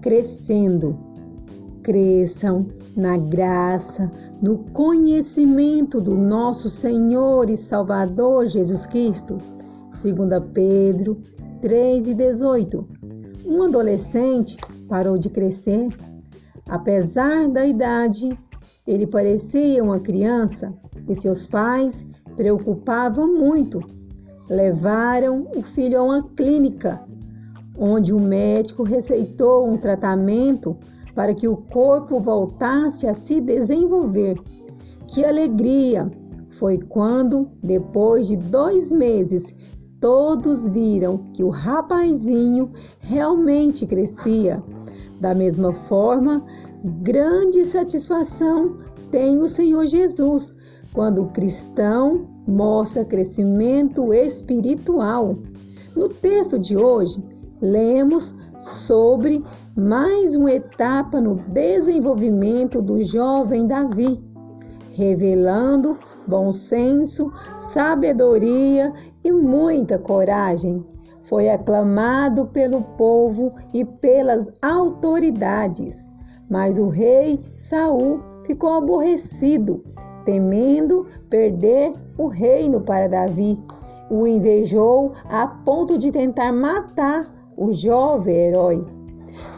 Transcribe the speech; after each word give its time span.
crescendo. 0.00 0.96
Cresçam 1.82 2.66
na 2.96 3.16
graça, 3.16 4.10
no 4.42 4.58
conhecimento 4.58 6.00
do 6.00 6.16
nosso 6.16 6.68
Senhor 6.68 7.48
e 7.48 7.56
Salvador 7.56 8.46
Jesus 8.46 8.86
Cristo. 8.86 9.38
2 9.90 10.42
Pedro 10.52 11.22
3 11.60 12.08
e 12.08 12.14
18. 12.14 12.88
Um 13.46 13.62
adolescente 13.62 14.56
parou 14.88 15.18
de 15.18 15.30
crescer. 15.30 15.88
Apesar 16.68 17.48
da 17.48 17.66
idade, 17.66 18.38
ele 18.86 19.06
parecia 19.06 19.82
uma 19.82 19.98
criança 19.98 20.72
e 21.08 21.14
seus 21.14 21.46
pais 21.46 22.06
preocupavam 22.36 23.34
muito. 23.34 23.82
Levaram 24.48 25.46
o 25.54 25.62
filho 25.62 25.98
a 25.98 26.02
uma 26.02 26.28
clínica, 26.30 27.04
onde 27.78 28.12
o 28.12 28.20
médico 28.20 28.82
receitou 28.82 29.68
um 29.68 29.76
tratamento 29.76 30.76
para 31.14 31.34
que 31.34 31.48
o 31.48 31.56
corpo 31.56 32.20
voltasse 32.20 33.06
a 33.06 33.14
se 33.14 33.40
desenvolver. 33.40 34.40
Que 35.06 35.24
alegria! 35.24 36.10
Foi 36.50 36.78
quando, 36.78 37.48
depois 37.62 38.28
de 38.28 38.36
dois 38.36 38.90
meses, 38.90 39.54
todos 40.00 40.68
viram 40.70 41.18
que 41.32 41.44
o 41.44 41.50
rapazinho 41.50 42.70
realmente 42.98 43.86
crescia. 43.86 44.62
Da 45.20 45.34
mesma 45.34 45.72
forma, 45.72 46.44
grande 47.02 47.64
satisfação 47.64 48.76
tem 49.10 49.38
o 49.38 49.48
Senhor 49.48 49.86
Jesus 49.86 50.54
quando 50.92 51.22
o 51.22 51.30
cristão 51.30 52.26
mostra 52.46 53.04
crescimento 53.04 54.12
espiritual. 54.12 55.38
No 55.94 56.08
texto 56.08 56.58
de 56.58 56.76
hoje, 56.76 57.22
lemos 57.60 58.36
sobre 58.58 59.44
mais 59.76 60.34
uma 60.36 60.52
etapa 60.52 61.20
no 61.20 61.36
desenvolvimento 61.36 62.82
do 62.82 63.00
jovem 63.00 63.66
Davi, 63.66 64.20
revelando 64.90 65.96
bom 66.26 66.52
senso, 66.52 67.32
sabedoria 67.56 68.92
e 69.24 69.32
muita 69.32 69.98
coragem. 69.98 70.84
Foi 71.22 71.48
aclamado 71.48 72.46
pelo 72.46 72.82
povo 72.82 73.50
e 73.72 73.84
pelas 73.84 74.50
autoridades. 74.62 76.12
Mas 76.50 76.78
o 76.78 76.88
rei 76.88 77.40
Saul 77.56 78.22
ficou 78.44 78.74
aborrecido, 78.74 79.84
temendo 80.24 81.06
perder 81.28 81.92
o 82.16 82.26
reino 82.26 82.80
para 82.80 83.08
Davi. 83.08 83.62
O 84.10 84.26
invejou 84.26 85.12
a 85.30 85.46
ponto 85.46 85.98
de 85.98 86.10
tentar 86.10 86.52
matar 86.52 87.37
o 87.58 87.72
jovem 87.72 88.34
herói. 88.34 88.86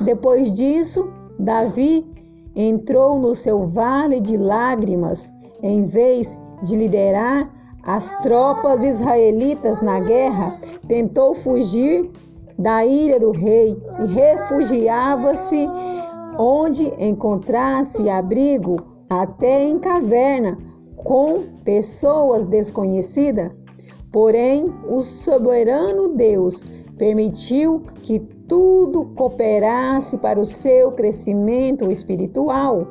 Depois 0.00 0.52
disso, 0.52 1.12
Davi 1.38 2.10
entrou 2.56 3.18
no 3.18 3.34
seu 3.34 3.68
vale 3.68 4.18
de 4.20 4.36
lágrimas, 4.36 5.30
em 5.62 5.84
vez 5.84 6.36
de 6.62 6.74
liderar 6.74 7.48
as 7.84 8.10
tropas 8.20 8.82
israelitas 8.82 9.80
na 9.80 10.00
guerra, 10.00 10.58
tentou 10.88 11.34
fugir 11.34 12.10
da 12.58 12.84
ira 12.84 13.18
do 13.18 13.30
rei 13.30 13.80
e 14.00 14.06
refugiava-se 14.06 15.68
onde 16.38 16.92
encontrasse 17.02 18.08
abrigo, 18.08 18.76
até 19.08 19.64
em 19.64 19.78
caverna, 19.78 20.58
com 20.96 21.42
pessoas 21.64 22.46
desconhecidas. 22.46 23.50
Porém, 24.12 24.72
o 24.88 25.00
soberano 25.02 26.08
Deus 26.08 26.64
permitiu 26.98 27.82
que 28.02 28.18
tudo 28.48 29.04
cooperasse 29.14 30.18
para 30.18 30.40
o 30.40 30.44
seu 30.44 30.90
crescimento 30.92 31.90
espiritual, 31.90 32.88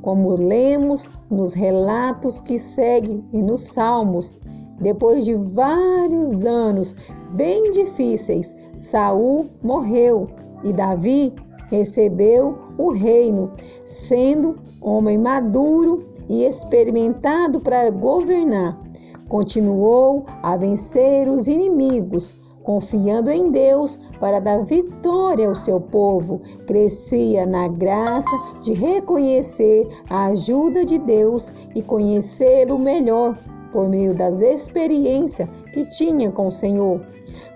como 0.00 0.40
lemos 0.40 1.10
nos 1.28 1.52
relatos 1.52 2.40
que 2.40 2.58
seguem 2.58 3.24
e 3.32 3.42
nos 3.42 3.62
Salmos. 3.62 4.36
Depois 4.80 5.24
de 5.24 5.34
vários 5.34 6.46
anos 6.46 6.94
bem 7.32 7.70
difíceis, 7.72 8.56
Saul 8.76 9.50
morreu 9.62 10.28
e 10.62 10.72
Davi 10.72 11.34
recebeu 11.68 12.56
o 12.78 12.90
reino, 12.90 13.52
sendo 13.84 14.58
homem 14.80 15.18
maduro 15.18 16.06
e 16.28 16.44
experimentado 16.44 17.60
para 17.60 17.90
governar. 17.90 18.89
Continuou 19.30 20.24
a 20.42 20.56
vencer 20.56 21.28
os 21.28 21.46
inimigos, 21.46 22.34
confiando 22.64 23.30
em 23.30 23.52
Deus 23.52 23.96
para 24.18 24.40
dar 24.40 24.64
vitória 24.64 25.46
ao 25.48 25.54
seu 25.54 25.80
povo, 25.80 26.40
crescia 26.66 27.46
na 27.46 27.68
graça 27.68 28.28
de 28.60 28.72
reconhecer 28.72 29.86
a 30.10 30.26
ajuda 30.26 30.84
de 30.84 30.98
Deus 30.98 31.52
e 31.76 31.80
conhecê-lo 31.80 32.76
melhor 32.76 33.38
por 33.72 33.88
meio 33.88 34.16
das 34.16 34.40
experiências 34.42 35.48
que 35.72 35.88
tinha 35.88 36.28
com 36.32 36.48
o 36.48 36.52
Senhor. 36.52 37.00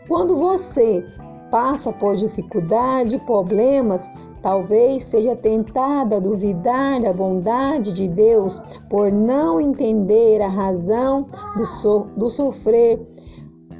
Quando 0.06 0.36
você 0.36 1.04
passa 1.50 1.92
por 1.92 2.14
dificuldade, 2.14 3.18
problemas, 3.26 4.08
talvez 4.44 5.04
seja 5.04 5.34
tentado 5.34 6.16
a 6.16 6.20
duvidar 6.20 7.00
da 7.00 7.14
bondade 7.14 7.94
de 7.94 8.06
Deus 8.06 8.60
por 8.90 9.10
não 9.10 9.58
entender 9.58 10.42
a 10.42 10.48
razão 10.48 11.26
do, 11.56 11.64
so 11.64 12.08
do 12.14 12.28
sofrer 12.28 13.02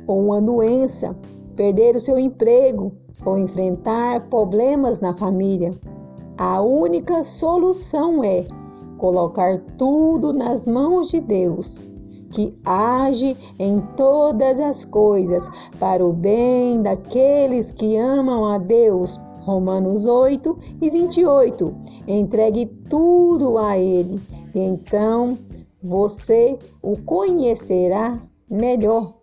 ou 0.07 0.25
uma 0.25 0.41
doença, 0.41 1.15
perder 1.55 1.97
o 1.97 2.01
seu 2.01 2.19
emprego 2.19 2.93
ou 3.27 3.37
enfrentar 3.37 4.27
problemas 4.31 5.01
na 5.01 5.15
família. 5.15 5.79
A 6.39 6.63
única 6.63 7.23
solução 7.23 8.25
é 8.25 8.47
colocar 8.97 9.61
tudo 9.77 10.33
nas 10.33 10.67
mãos 10.67 11.11
de 11.11 11.21
Deus, 11.21 11.85
que 12.33 12.59
age 12.65 13.37
em 13.59 13.81
todas 13.99 14.59
as 14.61 14.87
coisas 14.87 15.47
para 15.79 16.03
o 16.03 16.11
bem 16.11 16.81
daqueles 16.81 17.71
que 17.71 17.99
amam 17.99 18.47
a 18.47 18.57
Deus. 18.57 19.21
Romanos 19.45 20.07
8 20.07 20.59
e 20.81 20.91
28. 20.91 21.75
Entregue 22.09 22.67
tudo 22.89 23.59
a 23.59 23.79
Ele, 23.79 24.21
e 24.55 24.59
então 24.59 25.39
você 25.83 26.59
o 26.83 26.97
conhecerá 27.03 28.19
melhor 28.51 29.15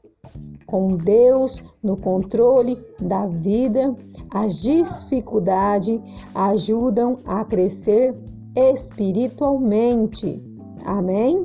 com 0.67 0.95
Deus 0.95 1.61
no 1.83 1.97
controle 1.97 2.77
da 2.99 3.27
vida, 3.27 3.95
as 4.29 4.61
dificuldades 4.61 5.99
ajudam 6.33 7.17
a 7.25 7.43
crescer 7.43 8.15
espiritualmente. 8.55 10.41
Amém? 10.85 11.43